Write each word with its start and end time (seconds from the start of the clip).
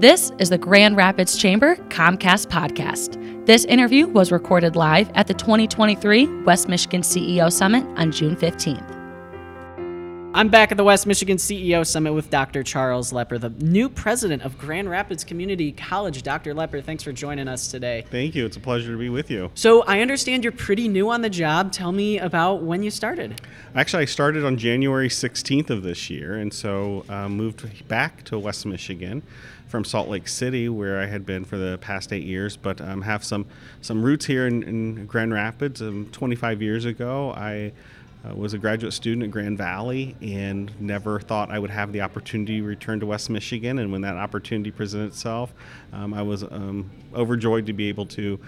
This 0.00 0.32
is 0.38 0.48
the 0.48 0.56
Grand 0.56 0.96
Rapids 0.96 1.36
Chamber 1.36 1.76
Comcast 1.90 2.46
podcast. 2.46 3.44
This 3.44 3.66
interview 3.66 4.06
was 4.06 4.32
recorded 4.32 4.74
live 4.74 5.10
at 5.14 5.26
the 5.26 5.34
2023 5.34 6.42
West 6.44 6.70
Michigan 6.70 7.02
CEO 7.02 7.52
Summit 7.52 7.84
on 7.98 8.10
June 8.10 8.34
15th. 8.34 8.99
I'm 10.32 10.48
back 10.48 10.70
at 10.70 10.76
the 10.76 10.84
West 10.84 11.08
Michigan 11.08 11.38
CEO 11.38 11.84
Summit 11.84 12.12
with 12.12 12.30
Dr. 12.30 12.62
Charles 12.62 13.12
Lepper, 13.12 13.40
the 13.40 13.50
new 13.50 13.88
president 13.88 14.42
of 14.42 14.56
Grand 14.58 14.88
Rapids 14.88 15.24
Community 15.24 15.72
College. 15.72 16.22
Dr. 16.22 16.54
Lepper, 16.54 16.84
thanks 16.84 17.02
for 17.02 17.10
joining 17.10 17.48
us 17.48 17.66
today. 17.66 18.04
Thank 18.12 18.36
you. 18.36 18.46
It's 18.46 18.56
a 18.56 18.60
pleasure 18.60 18.92
to 18.92 18.96
be 18.96 19.08
with 19.08 19.28
you. 19.28 19.50
So, 19.54 19.82
I 19.82 20.00
understand 20.00 20.44
you're 20.44 20.52
pretty 20.52 20.86
new 20.86 21.10
on 21.10 21.22
the 21.22 21.28
job. 21.28 21.72
Tell 21.72 21.90
me 21.90 22.20
about 22.20 22.62
when 22.62 22.84
you 22.84 22.92
started. 22.92 23.40
Actually, 23.74 24.04
I 24.04 24.06
started 24.06 24.44
on 24.44 24.56
January 24.56 25.08
16th 25.08 25.68
of 25.68 25.82
this 25.82 26.08
year, 26.08 26.36
and 26.36 26.54
so 26.54 27.04
uh, 27.08 27.28
moved 27.28 27.88
back 27.88 28.22
to 28.26 28.38
West 28.38 28.64
Michigan 28.64 29.24
from 29.66 29.84
Salt 29.84 30.08
Lake 30.08 30.28
City, 30.28 30.68
where 30.68 31.00
I 31.00 31.06
had 31.06 31.26
been 31.26 31.44
for 31.44 31.56
the 31.56 31.76
past 31.78 32.12
eight 32.12 32.24
years, 32.24 32.56
but 32.56 32.80
um, 32.80 33.02
have 33.02 33.24
some 33.24 33.46
some 33.80 34.02
roots 34.02 34.26
here 34.26 34.46
in, 34.46 34.62
in 34.62 35.06
Grand 35.06 35.32
Rapids. 35.32 35.82
Um, 35.82 36.08
25 36.12 36.62
years 36.62 36.84
ago, 36.84 37.32
I 37.36 37.72
uh, 38.28 38.34
was 38.34 38.52
a 38.52 38.58
graduate 38.58 38.92
student 38.92 39.24
at 39.24 39.30
Grand 39.30 39.56
Valley 39.56 40.14
and 40.20 40.70
never 40.80 41.20
thought 41.20 41.50
I 41.50 41.58
would 41.58 41.70
have 41.70 41.92
the 41.92 42.02
opportunity 42.02 42.58
to 42.58 42.66
return 42.66 43.00
to 43.00 43.06
West 43.06 43.30
Michigan. 43.30 43.78
And 43.78 43.90
when 43.90 44.02
that 44.02 44.16
opportunity 44.16 44.70
presented 44.70 45.06
itself, 45.06 45.54
um, 45.92 46.12
I 46.12 46.22
was 46.22 46.42
um, 46.42 46.90
overjoyed 47.14 47.66
to 47.66 47.72
be 47.72 47.88
able 47.88 48.06
to 48.06 48.38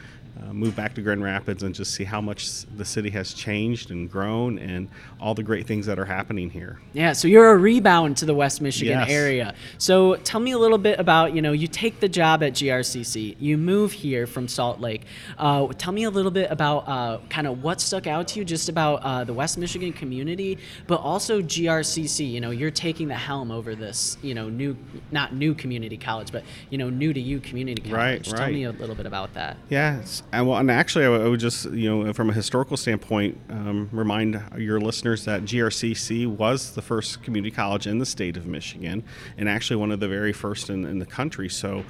uh, 0.40 0.52
move 0.52 0.74
back 0.74 0.94
to 0.94 1.02
Grand 1.02 1.22
Rapids 1.22 1.62
and 1.62 1.74
just 1.74 1.92
see 1.92 2.04
how 2.04 2.20
much 2.20 2.64
the 2.76 2.84
city 2.84 3.10
has 3.10 3.34
changed 3.34 3.90
and 3.90 4.10
grown 4.10 4.58
and 4.58 4.88
all 5.20 5.34
the 5.34 5.42
great 5.42 5.66
things 5.66 5.84
that 5.86 5.98
are 5.98 6.06
happening 6.06 6.48
here. 6.48 6.80
Yeah, 6.94 7.12
so 7.12 7.28
you're 7.28 7.50
a 7.50 7.56
rebound 7.56 8.16
to 8.18 8.24
the 8.24 8.34
West 8.34 8.60
Michigan 8.62 8.98
yes. 9.00 9.10
area. 9.10 9.54
So 9.76 10.16
tell 10.16 10.40
me 10.40 10.52
a 10.52 10.58
little 10.58 10.78
bit 10.78 10.98
about, 10.98 11.34
you 11.34 11.42
know, 11.42 11.52
you 11.52 11.66
take 11.66 12.00
the 12.00 12.08
job 12.08 12.42
at 12.42 12.54
GRCC, 12.54 13.36
you 13.38 13.58
move 13.58 13.92
here 13.92 14.26
from 14.26 14.48
Salt 14.48 14.80
Lake. 14.80 15.02
Uh, 15.36 15.68
tell 15.76 15.92
me 15.92 16.04
a 16.04 16.10
little 16.10 16.30
bit 16.30 16.50
about 16.50 16.88
uh, 16.88 17.18
kind 17.28 17.46
of 17.46 17.62
what 17.62 17.80
stuck 17.80 18.06
out 18.06 18.28
to 18.28 18.38
you 18.38 18.44
just 18.44 18.70
about 18.70 19.02
uh, 19.02 19.24
the 19.24 19.34
West 19.34 19.58
Michigan 19.58 19.92
community, 19.92 20.58
but 20.86 21.00
also 21.00 21.42
GRCC. 21.42 22.30
You 22.30 22.40
know, 22.40 22.50
you're 22.50 22.70
taking 22.70 23.08
the 23.08 23.14
helm 23.14 23.50
over 23.50 23.74
this, 23.74 24.16
you 24.22 24.34
know, 24.34 24.48
new, 24.48 24.76
not 25.10 25.34
new 25.34 25.54
community 25.54 25.98
college, 25.98 26.32
but, 26.32 26.42
you 26.70 26.78
know, 26.78 26.88
new 26.88 27.12
to 27.12 27.20
you 27.20 27.38
community 27.38 27.82
college. 27.82 27.92
Right, 27.92 28.24
Tell 28.24 28.38
right. 28.38 28.52
me 28.52 28.64
a 28.64 28.72
little 28.72 28.94
bit 28.94 29.06
about 29.06 29.34
that. 29.34 29.58
Yeah, 29.68 30.00
and 30.30 30.46
well, 30.46 30.58
and 30.58 30.70
actually, 30.70 31.04
I 31.04 31.28
would 31.28 31.40
just, 31.40 31.70
you 31.72 31.90
know, 31.90 32.12
from 32.12 32.30
a 32.30 32.32
historical 32.32 32.76
standpoint, 32.76 33.38
um, 33.50 33.88
remind 33.92 34.40
your 34.56 34.80
listeners 34.80 35.24
that 35.24 35.42
GRCC 35.42 36.26
was 36.26 36.72
the 36.72 36.82
first 36.82 37.22
community 37.22 37.54
college 37.54 37.86
in 37.86 37.98
the 37.98 38.06
state 38.06 38.36
of 38.36 38.46
Michigan, 38.46 39.04
and 39.36 39.48
actually 39.48 39.76
one 39.76 39.90
of 39.90 40.00
the 40.00 40.08
very 40.08 40.32
first 40.32 40.70
in, 40.70 40.84
in 40.84 40.98
the 40.98 41.06
country. 41.06 41.48
So, 41.48 41.84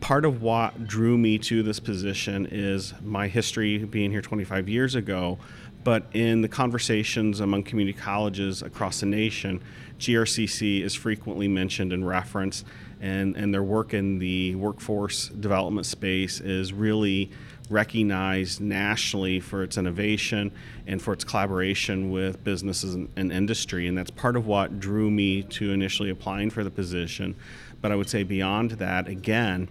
part 0.00 0.24
of 0.24 0.42
what 0.42 0.86
drew 0.86 1.16
me 1.16 1.38
to 1.38 1.62
this 1.62 1.80
position 1.80 2.46
is 2.50 2.94
my 3.02 3.28
history 3.28 3.78
being 3.78 4.10
here 4.10 4.22
25 4.22 4.68
years 4.68 4.94
ago. 4.94 5.38
But 5.84 6.06
in 6.14 6.40
the 6.40 6.48
conversations 6.48 7.40
among 7.40 7.64
community 7.64 7.98
colleges 7.98 8.62
across 8.62 9.00
the 9.00 9.06
nation, 9.06 9.60
GRCC 9.98 10.82
is 10.82 10.94
frequently 10.94 11.46
mentioned 11.46 11.92
and 11.92 12.06
referenced, 12.06 12.66
and, 13.00 13.36
and 13.36 13.52
their 13.52 13.62
work 13.62 13.92
in 13.92 14.18
the 14.18 14.54
workforce 14.54 15.28
development 15.28 15.86
space 15.86 16.40
is 16.40 16.72
really 16.72 17.30
recognized 17.70 18.60
nationally 18.60 19.40
for 19.40 19.62
its 19.62 19.78
innovation 19.78 20.52
and 20.86 21.00
for 21.00 21.14
its 21.14 21.24
collaboration 21.24 22.10
with 22.10 22.44
businesses 22.44 22.94
and, 22.94 23.32
industry. 23.32 23.86
And 23.86 23.96
that's 23.96 24.10
part 24.10 24.36
of 24.36 24.46
what 24.46 24.80
drew 24.80 25.10
me 25.10 25.42
to 25.44 25.72
initially 25.72 26.10
applying 26.10 26.50
for 26.50 26.62
the 26.62 26.70
position. 26.70 27.34
But 27.80 27.92
I 27.92 27.96
would 27.96 28.08
say 28.08 28.22
beyond 28.22 28.72
that, 28.72 29.08
again, 29.08 29.68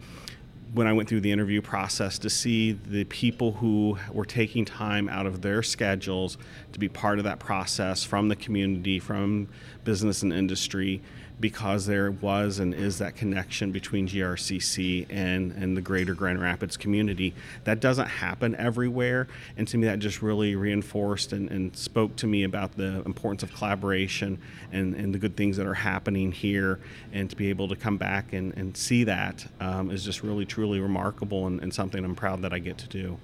when 0.73 0.87
I 0.87 0.93
went 0.93 1.07
through 1.07 1.21
the 1.21 1.31
interview 1.31 1.61
process 1.61 2.17
to 2.19 2.31
see 2.31 2.71
the 2.71 3.03
people 3.05 3.51
who 3.51 3.97
were 4.11 4.25
taking 4.25 4.65
time 4.65 5.07
out 5.07 5.27
of 5.27 5.43
their 5.43 5.61
schedules 5.61 6.37
to 6.71 6.79
be 6.79 6.89
part 6.89 7.19
of 7.19 7.25
that 7.25 7.37
process 7.37 8.03
from 8.03 8.27
the 8.27 8.35
community, 8.35 8.97
from 8.97 9.47
business 9.83 10.23
and 10.23 10.33
industry, 10.33 11.01
because 11.43 11.87
there 11.87 12.09
was 12.09 12.59
and 12.59 12.73
is 12.73 12.99
that 12.99 13.17
connection 13.17 13.73
between 13.73 14.07
GRCC 14.07 15.05
and, 15.09 15.51
and 15.51 15.75
the 15.75 15.81
greater 15.81 16.13
Grand 16.13 16.41
Rapids 16.41 16.77
community. 16.77 17.33
That 17.65 17.81
doesn't 17.81 18.07
happen 18.07 18.55
everywhere, 18.55 19.27
and 19.57 19.67
to 19.67 19.77
me, 19.77 19.87
that 19.87 19.99
just 19.99 20.21
really 20.21 20.55
reinforced 20.55 21.33
and, 21.33 21.51
and 21.51 21.75
spoke 21.75 22.15
to 22.15 22.27
me 22.27 22.43
about 22.43 22.77
the 22.77 23.03
importance 23.05 23.43
of 23.43 23.53
collaboration 23.53 24.37
and, 24.71 24.95
and 24.95 25.13
the 25.13 25.19
good 25.19 25.35
things 25.35 25.57
that 25.57 25.67
are 25.67 25.73
happening 25.73 26.31
here. 26.31 26.79
And 27.11 27.29
to 27.29 27.35
be 27.35 27.49
able 27.49 27.67
to 27.67 27.75
come 27.75 27.97
back 27.97 28.31
and, 28.31 28.55
and 28.55 28.77
see 28.77 29.03
that 29.03 29.45
um, 29.59 29.91
is 29.91 30.05
just 30.05 30.23
really, 30.23 30.45
truly 30.45 30.79
remarkable 30.79 31.45
and, 31.47 31.61
and 31.61 31.73
something 31.73 32.05
I'm 32.05 32.15
proud 32.15 32.43
that 32.43 32.53
I 32.53 32.59
get 32.59 32.77
to 32.77 32.87
do. 32.87 33.17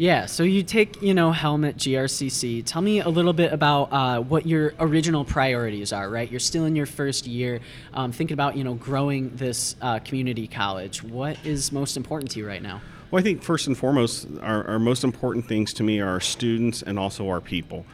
Yeah, 0.00 0.26
so 0.26 0.44
you 0.44 0.62
take, 0.62 1.02
you 1.02 1.12
know, 1.12 1.32
Helmet 1.32 1.76
GRCC. 1.76 2.64
Tell 2.64 2.80
me 2.80 3.00
a 3.00 3.08
little 3.08 3.32
bit 3.32 3.52
about 3.52 3.92
uh, 3.92 4.20
what 4.20 4.46
your 4.46 4.72
original 4.78 5.24
priorities 5.24 5.92
are, 5.92 6.08
right? 6.08 6.30
You're 6.30 6.38
still 6.38 6.66
in 6.66 6.76
your 6.76 6.86
first 6.86 7.26
year, 7.26 7.58
um, 7.94 8.12
thinking 8.12 8.34
about, 8.34 8.56
you 8.56 8.62
know, 8.62 8.74
growing 8.74 9.34
this 9.34 9.74
uh, 9.82 9.98
community 9.98 10.46
college. 10.46 11.02
What 11.02 11.44
is 11.44 11.72
most 11.72 11.96
important 11.96 12.30
to 12.30 12.38
you 12.38 12.46
right 12.46 12.62
now? 12.62 12.80
Well, 13.10 13.18
I 13.18 13.24
think 13.24 13.42
first 13.42 13.66
and 13.66 13.76
foremost, 13.76 14.28
our, 14.40 14.64
our 14.68 14.78
most 14.78 15.02
important 15.02 15.48
things 15.48 15.74
to 15.74 15.82
me 15.82 15.98
are 15.98 16.10
our 16.10 16.20
students 16.20 16.82
and 16.82 16.96
also 16.96 17.28
our 17.28 17.40
people. 17.40 17.84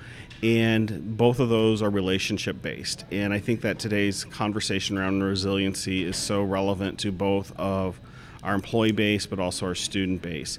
And 0.42 1.16
both 1.16 1.40
of 1.40 1.48
those 1.48 1.80
are 1.80 1.88
relationship 1.88 2.60
based. 2.60 3.06
And 3.12 3.32
I 3.32 3.38
think 3.38 3.62
that 3.62 3.78
today's 3.78 4.24
conversation 4.24 4.98
around 4.98 5.22
resiliency 5.22 6.04
is 6.04 6.18
so 6.18 6.42
relevant 6.42 6.98
to 6.98 7.12
both 7.12 7.58
of 7.58 7.98
our 8.42 8.54
employee 8.54 8.92
base, 8.92 9.24
but 9.24 9.38
also 9.38 9.64
our 9.64 9.74
student 9.74 10.20
base. 10.20 10.58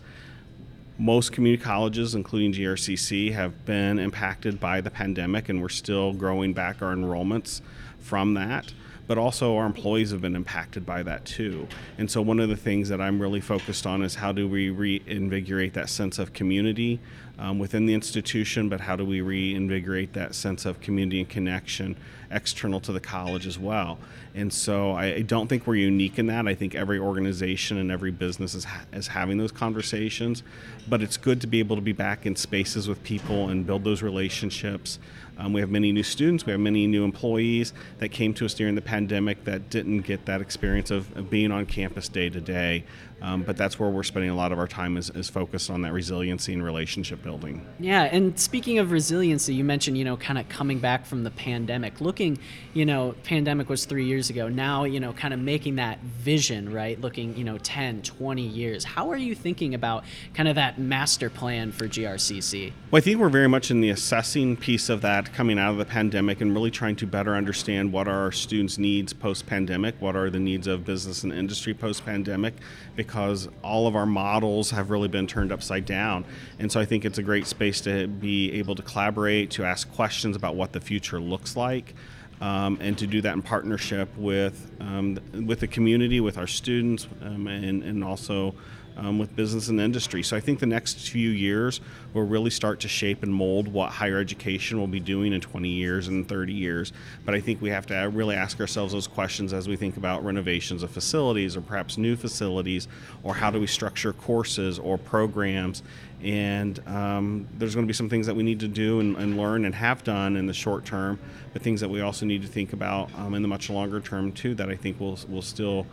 Most 0.98 1.34
community 1.34 1.62
colleges, 1.62 2.16
including 2.16 2.54
GRCC, 2.54 3.34
have 3.34 3.66
been 3.66 4.00
impacted 4.00 4.62
by 4.62 4.80
the 4.80 4.90
pandemic, 4.90 5.50
and 5.50 5.62
we're 5.62 5.68
still 5.68 6.14
growing 6.14 6.54
back 6.54 6.82
our 6.82 6.96
enrollments 6.96 7.60
from 8.00 8.34
that. 8.36 8.72
But 9.06 9.18
also, 9.18 9.58
our 9.58 9.66
employees 9.66 10.12
have 10.12 10.22
been 10.22 10.38
impacted 10.38 10.86
by 10.86 11.04
that 11.04 11.26
too. 11.26 11.68
And 11.98 12.10
so, 12.10 12.22
one 12.22 12.40
of 12.40 12.48
the 12.48 12.56
things 12.56 12.88
that 12.90 13.02
I'm 13.02 13.22
really 13.22 13.42
focused 13.42 13.86
on 13.86 14.04
is 14.04 14.16
how 14.16 14.32
do 14.32 14.48
we 14.48 14.70
reinvigorate 14.70 15.74
that 15.74 15.90
sense 15.90 16.18
of 16.18 16.32
community 16.32 17.02
um, 17.38 17.60
within 17.60 17.86
the 17.86 17.94
institution, 17.94 18.70
but 18.70 18.82
how 18.82 18.96
do 18.96 19.06
we 19.06 19.22
reinvigorate 19.22 20.14
that 20.14 20.36
sense 20.36 20.66
of 20.66 20.80
community 20.80 21.20
and 21.20 21.30
connection 21.30 21.96
external 22.32 22.80
to 22.82 22.92
the 22.92 23.00
college 23.00 23.46
as 23.46 23.60
well? 23.60 23.98
And 24.34 24.52
so 24.52 24.92
I 24.94 25.22
don't 25.22 25.48
think 25.48 25.66
we're 25.66 25.76
unique 25.76 26.20
in 26.20 26.28
that. 26.28 26.48
I 26.48 26.56
think 26.56 26.76
every 26.76 27.00
organization 27.00 27.78
and 27.78 27.90
every 27.90 28.12
business 28.12 28.54
is, 28.54 28.66
ha- 28.66 28.84
is 28.92 29.08
having 29.08 29.38
those 29.38 29.52
conversations, 29.52 30.44
but 30.90 31.02
it's 31.02 31.16
good 31.18 31.40
to 31.42 31.48
be 31.48 31.60
able 31.60 31.78
to 31.78 31.82
be 31.82 31.94
back 31.94 32.26
in 32.26 32.36
spaces 32.36 32.88
with 32.88 33.02
people 33.04 33.50
and 33.50 33.66
build 33.66 33.84
those 33.84 34.02
relationships. 34.02 35.00
Um, 35.38 35.54
we 35.54 35.62
have 35.62 35.70
many 35.70 35.92
new 35.92 36.04
students, 36.04 36.46
we 36.46 36.52
have 36.52 36.62
many 36.62 36.88
new 36.88 37.04
employees 37.04 37.74
that 38.00 38.10
came 38.10 38.34
to 38.36 38.46
us 38.46 38.54
during 38.54 38.76
the 38.76 38.82
pandemic 38.82 39.44
that 39.46 39.70
didn't 39.70 40.02
get 40.02 40.26
that 40.26 40.42
experience 40.42 40.92
of, 40.92 41.16
of 41.18 41.30
being 41.30 41.52
on 41.52 41.66
campus 41.66 42.08
day 42.08 42.30
to 42.30 42.40
day. 42.40 42.86
Um, 43.22 43.44
but 43.44 43.58
that's 43.58 43.80
where 43.80 43.90
we're 43.90 44.04
spending 44.04 44.32
a 44.32 44.36
lot 44.36 44.52
of 44.52 44.60
our 44.60 44.68
time 44.68 44.98
is, 44.98 45.10
is 45.10 45.30
focused 45.30 45.70
on 45.70 45.82
that 45.82 45.94
resiliency 45.94 46.54
and 46.54 46.64
relationship 46.64 47.25
building. 47.26 47.66
Yeah, 47.80 48.04
and 48.04 48.40
speaking 48.40 48.78
of 48.78 48.92
resiliency, 48.92 49.54
you 49.54 49.64
mentioned, 49.64 49.98
you 49.98 50.06
know, 50.06 50.16
kind 50.16 50.38
of 50.38 50.48
coming 50.48 50.80
back 50.80 51.08
from 51.08 51.24
the 51.24 51.32
pandemic, 51.32 52.00
looking, 52.00 52.38
you 52.74 52.86
know, 52.86 53.16
pandemic 53.24 53.68
was 53.68 53.84
three 53.86 54.06
years 54.06 54.30
ago. 54.30 54.48
Now, 54.48 54.84
you 54.84 55.00
know, 55.00 55.12
kind 55.12 55.34
of 55.34 55.40
making 55.40 55.78
that 55.78 56.00
vision, 56.02 56.72
right? 56.72 57.02
Looking, 57.02 57.36
you 57.36 57.44
know, 57.44 57.58
10, 57.58 58.04
20 58.04 58.42
years. 58.44 58.84
How 58.84 59.10
are 59.10 59.18
you 59.18 59.34
thinking 59.34 59.74
about 59.74 60.06
kind 60.36 60.48
of 60.48 60.56
that 60.56 60.78
master 60.78 61.32
plan 61.32 61.72
for 61.72 61.88
GRCC? 61.88 62.72
Well, 62.92 63.00
I 63.00 63.02
think 63.02 63.20
we're 63.20 63.30
very 63.30 63.50
much 63.50 63.72
in 63.72 63.82
the 63.82 63.90
assessing 63.90 64.56
piece 64.56 64.88
of 64.88 65.02
that 65.02 65.34
coming 65.34 65.58
out 65.58 65.72
of 65.72 65.78
the 65.78 65.86
pandemic 65.86 66.42
and 66.42 66.54
really 66.54 66.72
trying 66.72 66.96
to 66.98 67.08
better 67.08 67.36
understand 67.36 67.92
what 67.92 68.08
are 68.08 68.22
our 68.22 68.32
students' 68.32 68.78
needs 68.78 69.14
post 69.14 69.48
pandemic, 69.48 69.96
what 70.00 70.16
are 70.16 70.30
the 70.30 70.40
needs 70.40 70.68
of 70.68 70.86
business 70.86 71.24
and 71.24 71.34
industry 71.34 71.74
post 71.74 72.06
pandemic, 72.06 72.54
because 72.96 73.50
all 73.64 73.88
of 73.88 73.96
our 73.96 74.06
models 74.06 74.70
have 74.70 74.92
really 74.92 75.08
been 75.08 75.26
turned 75.26 75.52
upside 75.52 75.86
down. 75.86 76.24
And 76.60 76.72
so 76.72 76.80
I 76.80 76.86
think 76.86 77.04
it's 77.04 77.15
a 77.18 77.24
great 77.24 77.48
space 77.48 77.82
to 77.82 78.08
be 78.08 78.52
able 78.54 78.76
to 78.76 78.82
collaborate, 78.82 79.52
to 79.52 79.64
ask 79.64 79.92
questions 79.94 80.36
about 80.36 80.56
what 80.56 80.74
the 80.74 80.82
future 80.82 81.20
looks 81.20 81.56
like. 81.56 81.94
Um, 82.42 82.78
and 82.82 82.98
to 82.98 83.08
do 83.08 83.22
that 83.22 83.34
in 83.34 83.42
partnership 83.42 84.10
with 84.18 84.70
um, 84.82 85.18
with 85.48 85.62
the 85.62 85.68
community, 85.68 86.20
with 86.20 86.38
our 86.38 86.48
students, 86.48 87.08
um, 87.22 87.48
and, 87.48 87.82
and 87.82 88.04
also 88.04 88.56
um, 88.98 89.20
with 89.20 89.36
business 89.36 89.68
and 89.68 89.80
industry. 89.80 90.24
So 90.24 90.38
I 90.38 90.40
think 90.40 90.60
the 90.60 90.66
next 90.66 91.10
few 91.10 91.30
years 91.30 91.82
will 92.14 92.24
really 92.24 92.50
start 92.50 92.80
to 92.82 92.88
shape 92.88 93.24
and 93.24 93.34
mold 93.34 93.68
what 93.68 93.92
higher 93.92 94.20
education 94.20 94.80
will 94.80 94.88
be 94.88 95.00
doing 95.00 95.34
in 95.34 95.42
20 95.42 95.68
years 95.68 96.08
and 96.08 96.28
30 96.28 96.54
years. 96.54 96.94
But 97.26 97.36
I 97.36 97.42
think 97.42 97.62
we 97.62 97.70
have 97.70 97.86
to 97.88 97.96
really 98.14 98.36
ask 98.36 98.60
ourselves 98.60 98.94
those 98.94 99.08
questions 99.08 99.54
as 99.54 99.68
we 99.68 99.76
think 99.76 99.98
about 99.98 100.24
renovations 100.24 100.84
of 100.84 100.92
facilities 100.92 101.58
or 101.58 101.62
perhaps 101.62 101.98
new 101.98 102.16
facilities, 102.16 102.88
or 103.24 103.34
how 103.34 103.52
do 103.52 103.60
we 103.60 103.68
structure 103.68 104.14
courses 104.14 104.80
or 104.80 104.98
programs. 104.98 105.84
And 106.24 106.80
um, 106.88 107.48
there's 107.58 107.76
going 107.76 107.86
to 107.86 107.88
be 107.88 107.94
some 107.94 108.10
things 108.10 108.26
that 108.28 108.36
we 108.36 108.44
need 108.44 108.60
to 108.62 108.68
do 108.68 109.00
and, 109.00 109.16
and, 109.18 109.38
learn 109.38 109.66
and 109.66 109.76
have 109.76 110.04
done 110.04 110.38
in 110.38 110.48
the 110.48 110.54
short 110.54 110.86
term, 110.86 111.20
but 111.54 111.62
things 111.62 111.82
that 111.82 111.90
we 111.90 112.02
also 112.02 112.26
need 112.26 112.42
to 112.42 112.48
think 112.48 112.74
about 112.74 113.14
um, 113.18 113.36
in 113.36 113.42
the 113.42 113.48
much 113.48 113.70
longer 113.70 114.00
term 114.00 114.32
too 114.32 114.56
that 114.56 114.70
I 114.70 114.76
think 114.76 115.00
will 115.00 115.20
will 115.30 115.42
still 115.42 115.86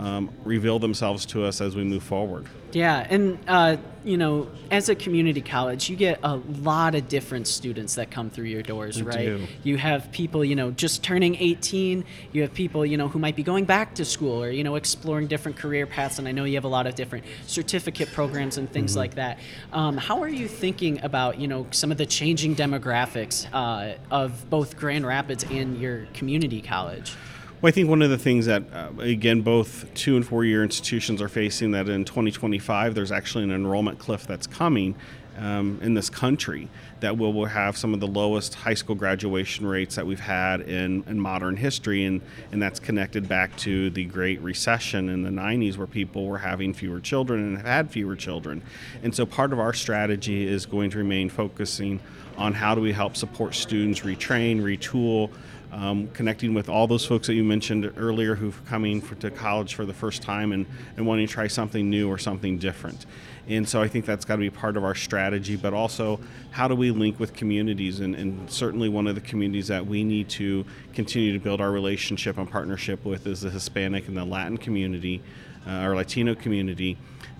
um, 0.00 0.30
reveal 0.44 0.78
themselves 0.78 1.26
to 1.26 1.44
us 1.44 1.60
as 1.60 1.76
we 1.76 1.84
move 1.84 2.02
forward. 2.02 2.46
Yeah, 2.72 3.06
and 3.10 3.38
uh, 3.46 3.76
you 4.04 4.16
know, 4.16 4.48
as 4.70 4.88
a 4.88 4.94
community 4.94 5.42
college, 5.42 5.90
you 5.90 5.96
get 5.96 6.20
a 6.22 6.36
lot 6.36 6.94
of 6.94 7.08
different 7.08 7.46
students 7.48 7.96
that 7.96 8.10
come 8.10 8.30
through 8.30 8.44
your 8.46 8.62
doors, 8.62 9.02
We 9.02 9.08
right? 9.08 9.26
do. 9.26 9.46
You 9.62 9.76
have 9.76 10.10
people, 10.12 10.44
you 10.44 10.54
know, 10.54 10.70
just 10.70 11.02
turning 11.02 11.34
18. 11.34 12.04
You 12.32 12.42
have 12.42 12.54
people, 12.54 12.86
you 12.86 12.96
know, 12.96 13.08
who 13.08 13.18
might 13.18 13.36
be 13.36 13.42
going 13.42 13.64
back 13.64 13.94
to 13.96 14.04
school 14.04 14.42
or 14.42 14.50
you 14.50 14.64
know, 14.64 14.76
exploring 14.76 15.26
different 15.26 15.58
career 15.58 15.86
paths. 15.86 16.18
And 16.18 16.26
I 16.26 16.32
know 16.32 16.44
you 16.44 16.54
have 16.54 16.64
a 16.64 16.68
lot 16.68 16.86
of 16.86 16.94
different 16.94 17.24
certificate 17.46 18.10
programs 18.12 18.56
and 18.56 18.70
things 18.70 18.96
like 18.96 19.16
that. 19.16 19.38
Um, 19.72 19.96
how 19.96 20.22
are 20.22 20.28
you 20.28 20.48
thinking 20.48 21.02
about, 21.02 21.38
you 21.38 21.48
know, 21.48 21.66
some 21.72 21.90
of 21.90 21.98
the 21.98 22.06
changing 22.06 22.56
demographics 22.56 23.46
uh, 23.52 23.98
of 24.10 24.48
both 24.48 24.76
Grand 24.78 25.06
Rapids 25.06 25.44
and 25.50 25.78
your 25.78 26.06
community 26.14 26.62
college? 26.62 27.14
Well, 27.60 27.68
I 27.68 27.72
think 27.72 27.90
one 27.90 28.00
of 28.00 28.08
the 28.08 28.16
things 28.16 28.46
that, 28.46 28.62
uh, 28.72 28.88
again, 29.00 29.42
both 29.42 29.92
two 29.92 30.16
and 30.16 30.26
four 30.26 30.46
year 30.46 30.62
institutions 30.62 31.20
are 31.20 31.28
facing 31.28 31.72
that 31.72 31.90
in 31.90 32.06
2025, 32.06 32.94
there's 32.94 33.12
actually 33.12 33.44
an 33.44 33.50
enrollment 33.50 33.98
cliff 33.98 34.26
that's 34.26 34.46
coming 34.46 34.94
um, 35.36 35.78
in 35.82 35.92
this 35.92 36.08
country 36.08 36.70
that 37.00 37.18
will, 37.18 37.34
will 37.34 37.44
have 37.44 37.76
some 37.76 37.92
of 37.92 38.00
the 38.00 38.06
lowest 38.06 38.54
high 38.54 38.72
school 38.72 38.94
graduation 38.94 39.66
rates 39.66 39.96
that 39.96 40.06
we've 40.06 40.20
had 40.20 40.62
in, 40.62 41.04
in 41.06 41.20
modern 41.20 41.54
history. 41.54 42.04
And, 42.06 42.22
and 42.50 42.62
that's 42.62 42.80
connected 42.80 43.28
back 43.28 43.54
to 43.58 43.90
the 43.90 44.06
Great 44.06 44.40
Recession 44.40 45.10
in 45.10 45.22
the 45.22 45.28
90s, 45.28 45.76
where 45.76 45.86
people 45.86 46.24
were 46.24 46.38
having 46.38 46.72
fewer 46.72 46.98
children 46.98 47.40
and 47.40 47.56
have 47.58 47.66
had 47.66 47.90
fewer 47.90 48.16
children. 48.16 48.62
And 49.02 49.14
so 49.14 49.26
part 49.26 49.52
of 49.52 49.60
our 49.60 49.74
strategy 49.74 50.48
is 50.48 50.64
going 50.64 50.88
to 50.92 50.98
remain 50.98 51.28
focusing 51.28 52.00
on 52.38 52.54
how 52.54 52.74
do 52.74 52.80
we 52.80 52.92
help 52.92 53.16
support 53.16 53.54
students 53.54 54.00
retrain, 54.00 54.62
retool 54.62 55.30
um, 55.72 56.08
connecting 56.08 56.54
with 56.54 56.68
all 56.68 56.86
those 56.86 57.06
folks 57.06 57.26
that 57.26 57.34
you 57.34 57.44
mentioned 57.44 57.92
earlier 57.96 58.34
who 58.34 58.48
are 58.48 58.68
coming 58.68 59.00
for, 59.00 59.14
to 59.16 59.30
college 59.30 59.74
for 59.74 59.84
the 59.84 59.94
first 59.94 60.22
time 60.22 60.52
and, 60.52 60.66
and 60.96 61.06
wanting 61.06 61.26
to 61.26 61.32
try 61.32 61.46
something 61.46 61.88
new 61.88 62.08
or 62.08 62.18
something 62.18 62.58
different. 62.58 63.06
And 63.48 63.68
so 63.68 63.82
I 63.82 63.88
think 63.88 64.04
that's 64.04 64.24
got 64.24 64.36
to 64.36 64.40
be 64.40 64.50
part 64.50 64.76
of 64.76 64.84
our 64.84 64.94
strategy, 64.94 65.56
but 65.56 65.72
also 65.72 66.20
how 66.50 66.68
do 66.68 66.74
we 66.74 66.90
link 66.90 67.18
with 67.18 67.32
communities? 67.32 68.00
And, 68.00 68.14
and 68.14 68.50
certainly 68.50 68.88
one 68.88 69.06
of 69.06 69.14
the 69.14 69.20
communities 69.20 69.68
that 69.68 69.86
we 69.86 70.04
need 70.04 70.28
to 70.30 70.64
continue 70.92 71.32
to 71.32 71.38
build 71.38 71.60
our 71.60 71.70
relationship 71.70 72.38
and 72.38 72.48
partnership 72.48 73.04
with 73.04 73.26
is 73.26 73.40
the 73.40 73.50
Hispanic 73.50 74.08
and 74.08 74.16
the 74.16 74.24
Latin 74.24 74.56
community, 74.56 75.22
uh, 75.66 75.70
our 75.70 75.96
Latino 75.96 76.34
community 76.34 76.96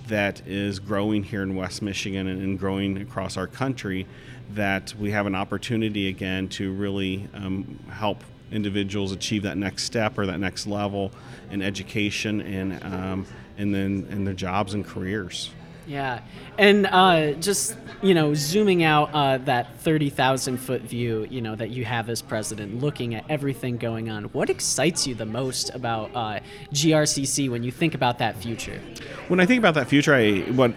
that 0.09 0.47
is 0.47 0.79
growing 0.79 1.23
here 1.23 1.43
in 1.43 1.55
West 1.55 1.83
Michigan 1.83 2.27
and, 2.27 2.59
growing 2.59 3.01
across 3.01 3.37
our 3.37 3.47
country, 3.47 4.07
that 4.55 4.95
we 4.99 5.13
have 5.13 5.27
an 5.27 5.35
opportunity 5.35 6.09
again 6.09 6.49
to 6.49 6.73
really 6.73 7.29
um, 7.35 7.79
help 7.89 8.25
individuals 8.51 9.13
achieve 9.13 9.45
that 9.45 9.57
next 9.57 9.85
step 9.85 10.19
or 10.19 10.27
that 10.27 10.41
next 10.41 10.67
level 10.67 11.13
in 11.51 11.63
education 11.63 12.41
and 12.41 12.83
um, 12.83 13.27
and 13.57 13.75
then 13.75 14.07
in 14.11 14.25
their 14.25 14.35
jobs 14.35 14.75
and 14.75 14.85
careers. 14.85 15.51
Yeah, 15.91 16.21
and 16.57 16.87
uh, 16.87 17.33
just 17.33 17.77
you 18.01 18.15
know, 18.15 18.33
zooming 18.33 18.85
out 18.85 19.11
uh, 19.13 19.39
that 19.39 19.77
thirty 19.81 20.09
thousand 20.09 20.59
foot 20.59 20.83
view, 20.83 21.27
you 21.29 21.41
know, 21.41 21.57
that 21.57 21.71
you 21.71 21.85
have 21.85 22.09
as 22.09 22.23
president, 22.23 22.81
looking 22.81 23.17
at 23.17 23.25
everything 23.29 23.77
going 23.77 24.09
on. 24.09 24.27
What 24.27 24.51
excites 24.51 25.05
you 25.05 25.17
the 25.17 25.27
most 25.27 25.75
about 25.75 26.13
uh, 26.15 26.39
GRCC 26.73 27.51
when 27.51 27.65
you 27.65 27.73
think 27.73 27.97
about 27.97 28.19
that 28.19 28.37
future? 28.37 28.81
When 29.27 29.41
I 29.41 29.47
think 29.47 29.59
about 29.59 29.75
that 29.75 29.89
future, 29.89 30.15
I 30.15 30.43
what 30.53 30.75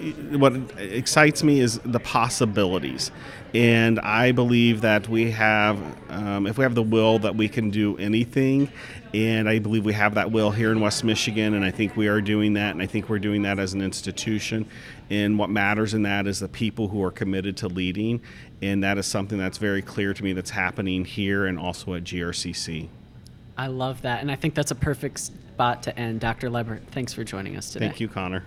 what 0.00 0.54
excites 0.78 1.42
me 1.42 1.60
is 1.60 1.78
the 1.84 2.00
possibilities, 2.00 3.10
and 3.54 3.98
I 4.00 4.32
believe 4.32 4.80
that 4.82 5.08
we 5.08 5.30
have, 5.32 5.78
um, 6.08 6.46
if 6.46 6.58
we 6.58 6.62
have 6.62 6.74
the 6.74 6.82
will, 6.82 7.18
that 7.20 7.36
we 7.36 7.48
can 7.48 7.70
do 7.70 7.96
anything, 7.98 8.70
and 9.12 9.48
I 9.48 9.58
believe 9.58 9.84
we 9.84 9.92
have 9.92 10.14
that 10.14 10.30
will 10.30 10.50
here 10.50 10.70
in 10.70 10.80
West 10.80 11.02
Michigan, 11.04 11.54
and 11.54 11.64
I 11.64 11.70
think 11.70 11.96
we 11.96 12.08
are 12.08 12.20
doing 12.20 12.54
that, 12.54 12.72
and 12.72 12.82
I 12.82 12.86
think 12.86 13.08
we're 13.08 13.18
doing 13.18 13.42
that 13.42 13.58
as 13.58 13.74
an 13.74 13.82
institution. 13.82 14.66
And 15.10 15.38
what 15.38 15.50
matters 15.50 15.94
in 15.94 16.02
that 16.02 16.26
is 16.26 16.38
the 16.38 16.48
people 16.48 16.88
who 16.88 17.02
are 17.02 17.10
committed 17.10 17.56
to 17.58 17.68
leading, 17.68 18.20
and 18.62 18.84
that 18.84 18.98
is 18.98 19.06
something 19.06 19.38
that's 19.38 19.58
very 19.58 19.82
clear 19.82 20.14
to 20.14 20.22
me 20.22 20.32
that's 20.32 20.50
happening 20.50 21.04
here 21.04 21.46
and 21.46 21.58
also 21.58 21.94
at 21.94 22.04
GRCC. 22.04 22.88
I 23.58 23.66
love 23.66 24.02
that, 24.02 24.20
and 24.20 24.30
I 24.30 24.36
think 24.36 24.54
that's 24.54 24.70
a 24.70 24.76
perfect 24.76 25.18
spot 25.18 25.82
to 25.82 25.98
end. 25.98 26.20
Dr. 26.20 26.48
Lepper, 26.48 26.80
thanks 26.92 27.12
for 27.12 27.24
joining 27.24 27.56
us 27.56 27.70
today. 27.70 27.86
Thank 27.86 28.00
you, 28.00 28.08
Connor. 28.08 28.44